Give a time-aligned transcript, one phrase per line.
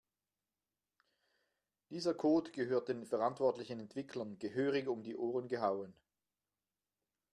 [1.91, 5.93] Dieser Code gehört den verantwortlichen Entwicklern gehörig um die Ohren gehauen.